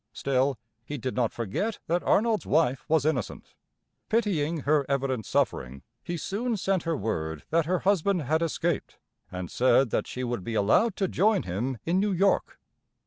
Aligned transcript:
Still, 0.13 0.57
he 0.83 0.97
did 0.97 1.15
not 1.15 1.31
forget 1.31 1.77
that 1.85 2.01
Arnold's 2.01 2.47
wife 2.47 2.89
was 2.89 3.05
innocent. 3.05 3.53
Pitying 4.09 4.61
her 4.61 4.83
evident 4.89 5.27
suffering, 5.27 5.83
he 6.03 6.17
soon 6.17 6.57
sent 6.57 6.81
her 6.81 6.97
word 6.97 7.43
that 7.51 7.67
her 7.67 7.81
husband 7.81 8.23
had 8.23 8.41
escaped, 8.41 8.97
and 9.31 9.51
said 9.51 9.91
that 9.91 10.07
she 10.07 10.23
would 10.23 10.43
be 10.43 10.55
allowed 10.55 10.95
to 10.95 11.07
join 11.07 11.43
him 11.43 11.77
in 11.85 11.99
New 11.99 12.13
York. 12.13 12.59